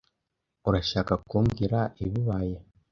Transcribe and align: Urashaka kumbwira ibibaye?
Urashaka 0.67 1.13
kumbwira 1.29 1.79
ibibaye? 2.05 2.57